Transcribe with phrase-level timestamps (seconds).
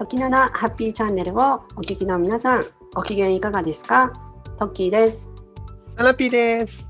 [0.00, 1.36] 時七ハッピーチャンネルを
[1.76, 2.64] お聞きの皆さん、
[2.94, 4.10] ご機嫌いかがですか？
[4.58, 5.28] トッキーです。
[5.94, 6.86] ナナピーです。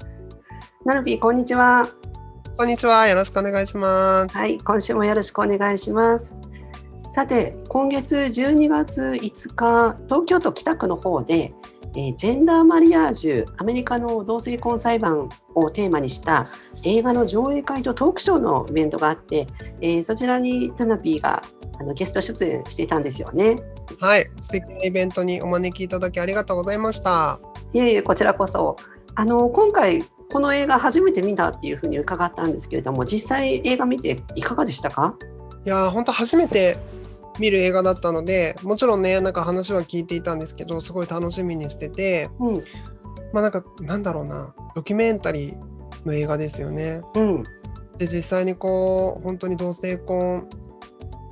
[0.85, 1.89] ナルピー、こんにちは。
[2.57, 3.09] こんにちは。
[3.09, 4.37] よろしくお願いします。
[4.37, 6.33] はい、今週もよろしくお願いします。
[7.13, 11.53] さて、今月12月5日、東京都北区の方で、
[11.97, 16.47] えージェンダーマリアージュ、アメリカの同性婚裁判をテーマにした
[16.85, 19.49] 映画の上映会とトークショーのイベントがあって、
[19.81, 21.43] えーそちらにタナピーが
[21.81, 23.57] あのゲスト出演していたんですよね。
[23.99, 24.31] はい。
[24.41, 27.41] 素敵なイベントにお招きいただきありがとうございました。
[27.73, 28.77] いえいえ、こちらこそ。
[29.17, 35.17] あの今回この映画初めて見たっていうふうに伺ったんですけれども、実際映画見ていかがでしたか？
[35.67, 36.79] いやー、本当初めて
[37.41, 42.57] 見る映画だったので、もちろんね、なんか話は聞いていたんですけど、すごい楽しみにしてて、うん、
[43.33, 47.01] まあなんか、なんだろうな、ドキュメンタリーの映画ですよね。
[47.15, 47.43] うん、
[47.99, 50.49] で、実際にこう、本当に同性婚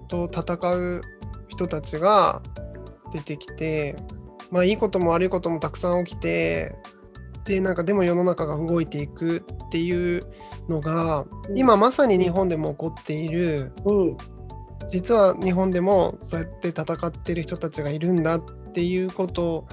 [0.08, 1.00] と戦う
[1.48, 2.42] 人たちが
[3.12, 3.94] 出てきて、
[4.50, 6.74] まあいいことも悪いこともたくさん起きて、
[7.44, 10.22] で、なんかでも世の中が動いていくっていう
[10.68, 14.16] のが、今まさに日本でも起こっている、うん、
[14.86, 18.40] 実は日本でもそうやって戦ってる人たちがいるんだっ
[18.72, 19.66] ていうこと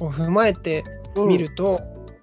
[0.00, 0.82] を踏まえて
[1.16, 1.80] うん、見ると、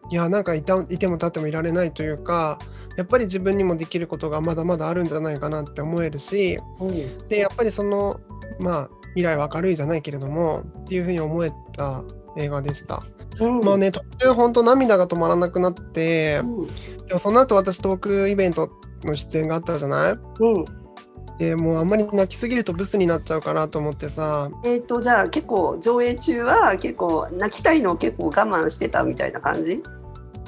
[0.09, 2.58] いやなんかいたいても立ってもいられないというか
[2.96, 8.20] やっぱり自分にもできることがまだまだあるんじゃないかなって思えるしうん、でやっぱりその
[8.59, 12.04] まあ未来は明るいじゃないけれどもっていうふうに思えた
[12.38, 13.04] 映画でした。
[13.40, 16.68] うん、まあね途中本当涙が止まらなくなってうん、
[17.08, 18.70] でもその後私トークイベント
[19.04, 20.14] の出演があったじゃない？
[20.14, 20.66] うん、
[21.40, 29.82] でもうあんまり泣きすぎるとブスになっちゃうかなと思ってさえっ、とじゃあ結構上映中は結構泣きたいのを結構我慢してたみたいな感じ？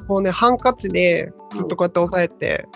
[0.08, 2.68] もうねハンカチでずっとこうやって押さえて、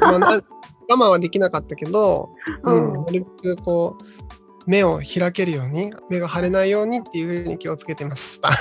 [0.00, 0.42] まあな
[0.88, 2.30] 我慢はできなかったけど、
[2.62, 8.50] うん、なるべくこう目を開けるように目が腫れないようにっていうふうに気をつけてました。
[8.50, 8.52] い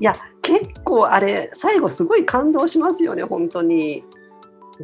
[0.00, 4.04] や結構あれ最後すごい感動しますよね本当に。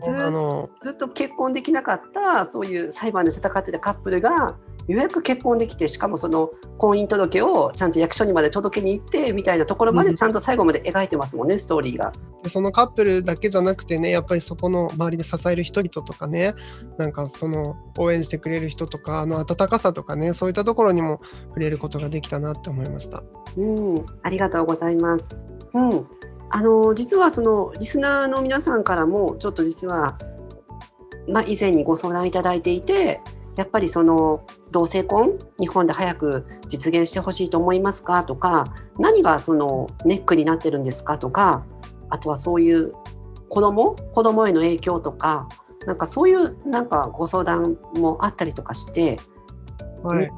[0.01, 4.57] ずあのずっと結婚できなかったそういう裁判で戦ってたカップルが
[4.89, 12.13] ようやく結婚できてしかもその婚姻届をちゃんと役所にまで届けに行ってみたいなところまでちゃんと最後まで描いてますもんね、ストーリーが。
[12.43, 16.55] でそのカップルだけじゃなくてねやっぱりそこの周りで支える人々とかね
[16.99, 23.25] なんかその応援してくれる人とかあの温かさとかねそういったところにも触れることができたなって思いました。
[23.57, 25.37] うん、ありがとうございます。
[25.75, 26.07] うん、
[26.51, 30.17] あの実はそのリスナーの皆さんからもちょっと実は
[31.29, 33.21] まあ以前にご相談いただいていて、
[33.57, 38.23] やっぱりその同性婚日本で早く実現してほしいと思いますか？
[38.25, 38.65] とか、
[38.99, 41.19] 何がそのネックになってるんですか？
[41.19, 41.65] とか、
[42.11, 42.93] あとはそういう
[43.49, 43.97] 子供？
[43.97, 45.49] 子供への影響とか、
[45.87, 49.19] なんかそういうなんかご相談もあったりとかして。
[50.03, 50.31] はい、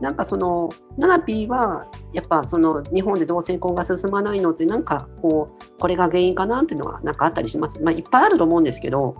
[0.00, 7.80] なんかそのナナピーはやっぱその日本で同性婚が進まないのってなんかこうこれが原因かなっていうのはなんかあったりします？
[7.80, 9.16] まあいっぱいあると思うんですけど、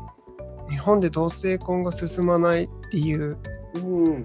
[0.68, 3.36] 日本で同性婚が進まない理由。
[3.74, 4.24] うん、い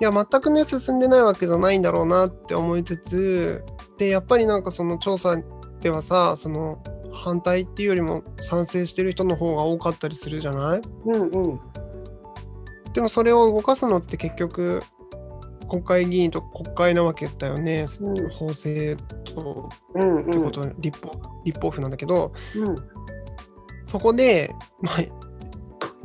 [0.00, 3.64] や全くね進んでないわけじゃないんだろうなって思いつつ
[3.98, 5.36] でやっぱりなんかその調査
[5.80, 6.82] ではさその
[7.12, 10.80] 反対っていうよりも賛成してる人の方が多かったりするじゃない？
[11.04, 11.60] うんうん。
[12.94, 14.82] でもそれを動かすのって結局
[15.68, 21.10] 国会議員と国会なわけだよね、うん法制とうんうんってこと、立法
[21.44, 22.76] 立法府なんだけどうん
[23.84, 25.10] そこで、まあ、一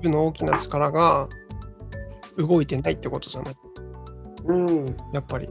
[0.02, 1.28] 部の大きな力が
[2.38, 3.56] 動いてないってことじゃない？
[4.46, 5.50] うん、やっぱり。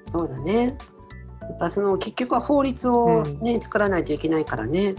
[0.00, 0.76] そうだね。
[1.42, 4.94] やっぱその結局は法律をね、作らないといけないからね。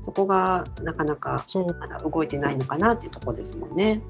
[0.00, 1.44] そこがなかなか
[1.80, 4.02] まだ動いてないのかなっていうところですもんね。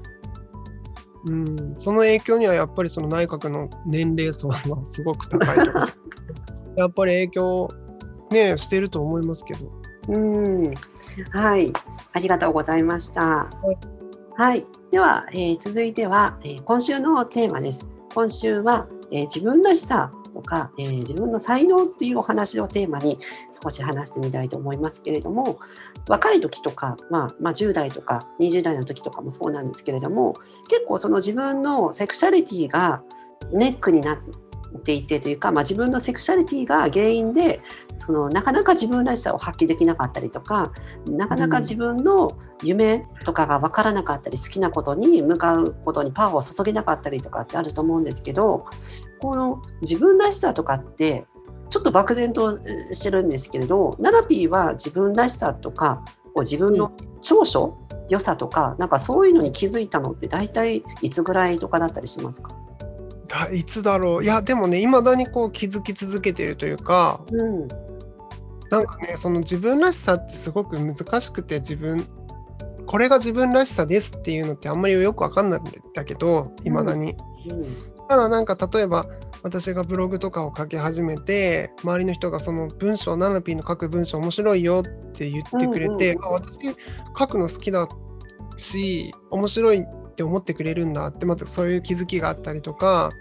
[1.25, 5.87] うん、その影響にはやっぱりその内閣の年齢層はすごく高いとか
[6.77, 7.67] やっぱり影響
[8.31, 9.71] ねしてると思いますけど。
[10.09, 10.73] うん、
[11.31, 11.73] はい、
[12.13, 13.49] ありがとうございました。
[13.71, 17.85] いはい、では、えー続いては、えー今週のテーマです。
[18.13, 23.17] 今週は、えー自分らしさとか、えー自分の才能っていうお話をテーマに
[23.63, 25.57] 少し話してみたいと思いますけれども、
[26.07, 30.33] 若い時とか、まあ、まあ10代とか20代の時とかもそうなんですけれども、
[30.69, 33.01] 結構その自分のセクシャリティが
[33.51, 34.46] ネックになって
[34.93, 37.61] いてというか、まあ、自分のセクシャリティが原因で
[37.97, 40.71] そのなかなか自分らしさを発揮できなかったりとか
[41.09, 48.65] なかなか自分の夢とかが分からなかったり好きなことに向かうことにパワーを注げなかったりとかってあると思うんですけど
[49.19, 51.25] この自分らしさとかって
[51.69, 52.57] ちょっと漠然と
[52.93, 56.03] してるんですけれどナナピーは自分らしさとか
[56.39, 57.79] 自分の長所、
[58.09, 62.55] 良さとかなんかそういうのに気づいたのって大体いつぐらいとかだったりしますか？
[63.27, 67.67] だいつだろういやでもねいまだにこう気づき続けているというかうん
[68.69, 72.05] なんかねその自分らしさってすごく難しくて自分
[72.85, 75.63] これが自分らしさですっていうのってあんまりよくわかんないん
[75.93, 77.15] だけどいまだに。
[78.09, 79.05] ただなんか例えば
[79.43, 86.53] 私がブログとかを書き始めて周りの人がその文章ナナピーの書く文章面白いよって言ってくれて、うんあ私
[87.17, 87.87] 書くの好きだ
[88.57, 89.85] し面白い
[90.17, 93.11] って思ってくれるんだってまたそういう気づきがあったりとか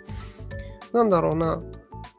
[0.95, 1.63] なんだろうな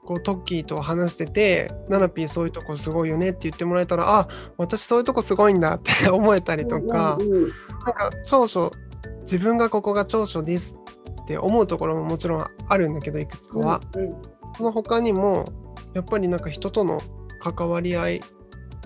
[0.06, 7.18] こうトッキーと話してて「ナナピーそういうとこすごいよね」って言ってもらえたらあ私そういうとこすごいんだって 思えたりとか。
[7.20, 7.50] うんうん
[7.86, 8.70] なんか長所
[9.22, 10.76] 自分がここが長所です
[11.22, 14.16] って思うところももちろんあるんだけどいくつかは、うん
[14.58, 15.46] その他にも
[15.94, 17.00] やっぱりなんか人との
[17.40, 18.22] 関わり合い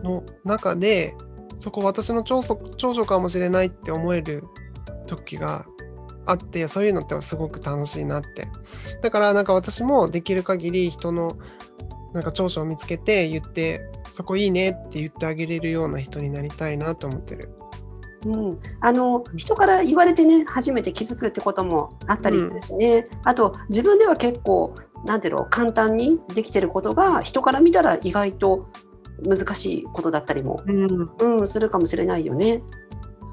[0.03, 1.15] の中で
[1.57, 4.43] そこ私の長所長所かもしれないって思える
[5.07, 5.65] 時が
[6.25, 8.47] あってそういうのってすごく楽しいなって
[9.01, 11.37] だからなんか私もできる限り人の
[12.13, 17.49] なんか長所を見つけて言ってそこいいねって言ってあげれるような人になりたいなと思ってる。
[18.23, 24.75] うん、あの人から言われてね初めて気づくってこともあったりするしね、あと自分では結構
[25.05, 28.69] なんていうの簡単にできてることが人から見たら意外と
[29.27, 32.61] 難しいことだったりも、うんうん、するかもしれないよね。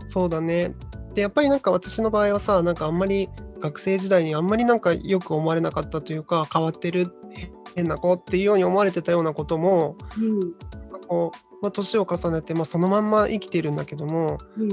[0.07, 0.75] そうだね。
[1.19, 3.29] でやっぱりなんか私の場合はさなんかあんまり
[3.59, 10.39] 学生時代にあんまりなんかよく思われなかったというか変わってるへ変な子っていうように思われてたようなこともうん。
[10.39, 10.51] なん
[10.93, 14.71] かこう、まあ、年を重ねて、まあ、そのまんま生きてるんだけどもうん。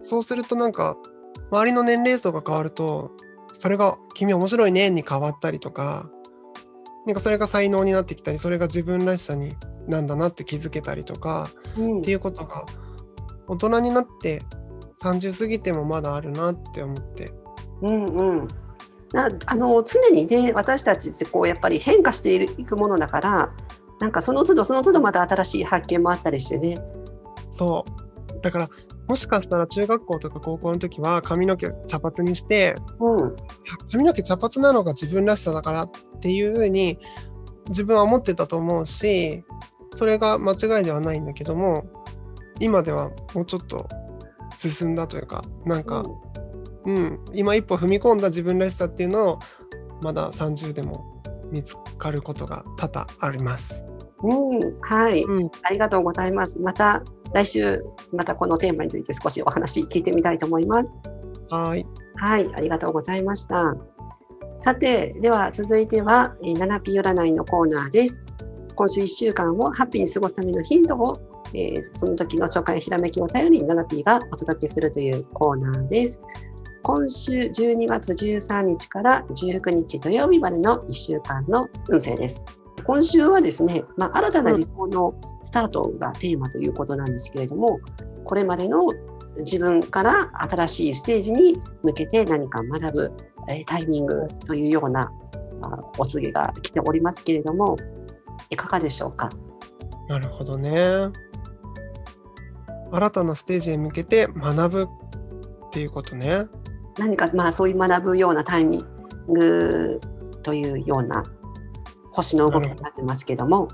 [0.00, 0.96] そうするとなんか
[1.52, 3.12] 周りの年齢層が変わると
[3.52, 6.10] それが「君面白いね」に変わったりとか
[7.06, 9.54] なんかそれが才能になってきたりそれが自分らしさに
[9.86, 11.98] なんだなって気づけたりとかうん。
[12.00, 12.66] っていうことが
[13.46, 14.42] 大人になって
[15.02, 17.32] 30過ぎてもまだあるなって思って。
[17.82, 18.48] うんうん
[19.12, 23.54] なあの常にね私たちってこうやっぱり変化していくものだから
[24.00, 26.76] なんかその都度その都度また新しい発見もあったりしてね。
[27.52, 28.40] そう。
[28.40, 28.68] だから、
[29.08, 33.36] もしかしたら中学校とか高校の時は髪の毛茶髪にして、うん
[33.90, 35.90] 髪の毛茶髪なのが自分らしさだからっ
[36.20, 36.98] ていうふうに
[37.68, 39.42] 自分は思ってたと思うし、
[39.94, 41.84] それが間違いではないんだけども、
[42.60, 43.88] 今ではもうちょっと
[44.58, 46.04] 進んだというか、なんか、
[46.84, 49.38] うん、今一歩踏み込んだ自分らしさっていうのを
[50.02, 53.84] まだ30でも見つかることが多々あります。
[54.22, 56.58] うん、はい、うん、ありがとうございます。
[56.58, 57.02] また
[57.32, 60.88] 来週またこのテーマについて少しお話聞いてみたいと思います。
[61.50, 61.86] はーい。
[62.16, 63.76] はい、ありがとうございました。
[64.60, 68.22] さて、では続いては、えー、7ピ占いのコーナーです。
[68.74, 71.16] 今週1週間をハッピーに過ごすためのヒントを、
[71.54, 76.20] えーその時の初回ひらめきを頼りに7ピーがお届けするというコーナーです。
[76.82, 82.40] 今週12月13日から19日土曜日までの1週間の運勢です。
[82.84, 87.80] 今週はですね、まあ、新たな理想のスタートがテーマということなんですけれども、
[88.24, 88.86] これまでの
[89.38, 93.12] 自分から新しいステージに向けて何か学ぶ、
[93.48, 95.12] えタイミングというような
[95.62, 97.76] あお告げが来ておりますけれども
[98.50, 99.28] いかがでしょうか？
[100.08, 101.10] なるほどね。
[102.90, 106.46] 新たなステージへ向けて学ぶっていうことね。
[106.98, 110.00] 何かまあそういう学ぶようなタイミング
[110.42, 111.22] というような
[112.12, 113.68] 星の動きになってますけども、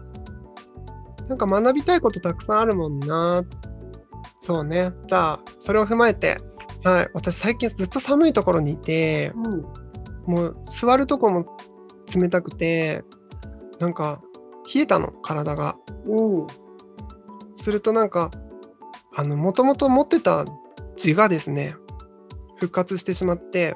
[1.29, 3.45] なんか学びたいことたくさんあるもんな。
[4.41, 4.93] そうね。
[5.07, 6.37] じゃあ、それを踏まえて、
[6.83, 7.11] はい。
[7.15, 9.65] 私最近ずっと寒いところにいて、うん
[10.27, 11.45] もう座るとこも
[12.15, 13.05] 冷たくて、
[13.79, 14.23] なんか
[14.75, 15.77] 冷えたの、体が。
[16.07, 16.47] うん
[17.57, 18.31] するとなんか、
[19.17, 20.45] あの、もともと持ってた
[20.97, 21.77] 字がですね、
[22.57, 23.75] 復活してしまって、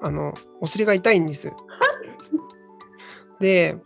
[0.00, 1.52] あの、お尻が痛いんです。
[3.40, 3.76] で、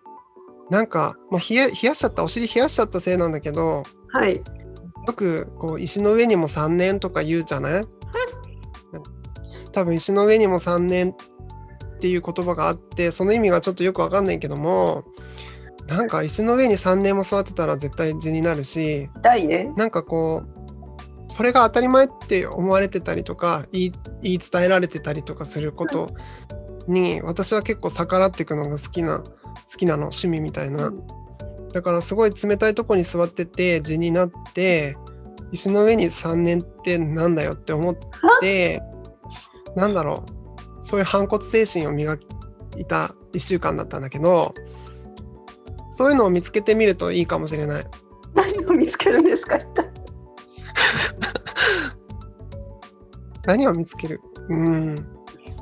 [0.71, 4.37] なんか、まあ、冷や冷やしちゃった、お尻冷やしちゃったせいなんだけど、はい。
[5.07, 7.83] よくこう石の上にも3年とか言うじゃない？
[9.73, 15.05] 多分石の上にも3年っていう言葉があってその意味がちょっとよくわかんないけども
[15.89, 19.73] なんか石の上に3年も座ってたら絶対字になるし痛いね。
[19.77, 23.93] なんかこうそれが当たり前って思われてたりとか言い
[24.23, 26.09] 言い伝えられてたりとかすること
[26.87, 29.25] に私は結構逆らっていくのが好きな好
[29.77, 30.93] きなの趣味みたいな。
[31.73, 34.97] だからすごい冷たいとこに座ってて地になって
[35.53, 37.97] 石の上に3年ってなんだよって思っ
[38.41, 38.83] て
[39.77, 40.85] なんだろう。
[40.85, 42.17] そういう反骨精神を磨
[42.79, 44.55] いた1週間だったんだけど
[45.99, 47.85] そういうのを見つけてみるといいかもしれない。
[48.33, 49.91] 何を見つけるんですか一体。
[53.45, 54.21] 何を見つける？
[54.49, 54.95] うん。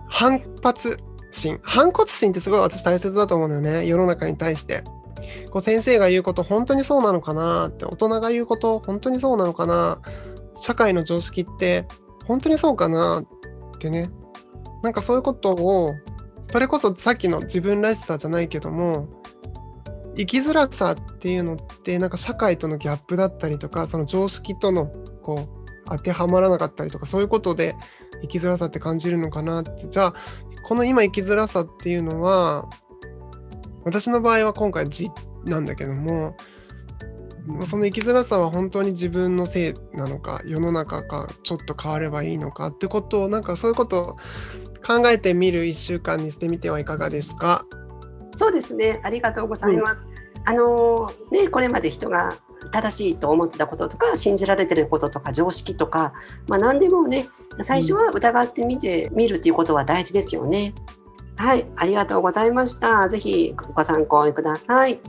[0.09, 0.99] 反発
[1.31, 1.59] 心。
[1.63, 3.87] 反骨心ってすごい私大切だと思うのよね。
[3.87, 4.85] 世の中に対して。
[5.51, 7.87] こう先生が言うこと本当にそうなのかなって。
[7.87, 10.03] 大人が言うこと本当にそうなのかな。
[10.57, 11.87] 社会の常識って
[12.27, 14.11] 本当にそうかなってね。
[14.83, 15.95] なんかそういうことを
[16.43, 19.09] それこそさっきの自分らしさじゃないけども
[20.17, 24.87] 生きづらさっていうのってなんか社会とのギャップだったりとかその常識との
[25.23, 27.77] こう当てはまらなかったりとかそういうことで
[28.23, 29.89] 生きづらさって感じるのかなって。
[29.89, 30.15] じゃあ
[30.63, 32.69] この今生きづらさっていうのは
[33.85, 35.11] 私の場合は今回字
[35.45, 36.37] なんだけども
[37.65, 44.17] その生きづらさは本当に自分のせいなのか世の中がちょっと変わればいいのかってことをなんかそういうことを
[44.85, 47.65] 考えてみる1週間にしてみてはいかがですか？
[48.37, 50.05] そうですねありがとうございます。
[50.05, 52.37] うん、あのねこれまで人が
[52.71, 56.13] 正しいと思ってたこととか信じられてることとか常識とか、
[56.49, 57.29] まあ、何でもね
[57.63, 60.75] 最初は疑ってみてみるということは大事ですよね。
[61.37, 63.09] はい、ありがとうございました。
[63.09, 65.01] ぜひご参考ください。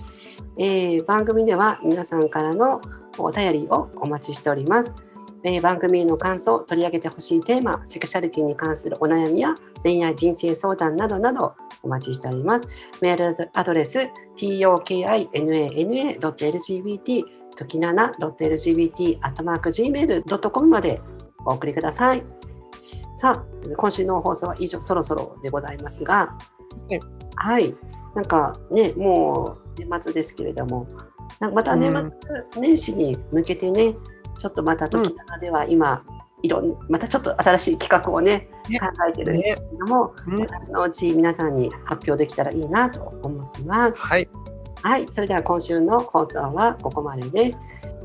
[0.57, 2.81] えー、番組では皆さんからの
[3.17, 5.06] お便りをお待ちしております。
[5.43, 9.53] えー、番組への感想、取り上げてほしいテーマ、セクシャリティに関するお悩みや
[9.83, 11.53] 恋愛人生相談などなど
[11.83, 12.67] お待ちしております。
[13.01, 17.23] メールアドレス tokina.lgbt
[17.55, 21.01] 時な .lgbt.gmail.com まで
[21.45, 22.23] お送りください。
[23.15, 23.43] さあ、
[23.75, 26.37] 今週の放送は以上、そろそろでございますが、
[27.35, 27.73] はい、
[28.15, 30.87] なんかね、もう年末ですけれども、
[31.53, 32.11] また年末
[32.61, 33.95] 年始に向けてね、
[34.37, 36.03] ちょっとまた時なでは今、
[36.43, 43.99] いろんまたちょっと新しい企画をね、考えてるんですけども、ねね、そのうち皆さんに発表できたらいいなと思っています。
[43.99, 44.29] はい
[44.81, 47.59] はい、それでは今週の放送はここまでです。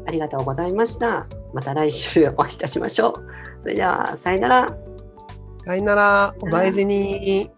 [0.07, 1.27] ありがとうございました。
[1.53, 3.15] また来週お会いいたしましょう。
[3.61, 4.77] それではさよなら。
[5.65, 6.35] さよなら。
[6.41, 7.51] お大事に。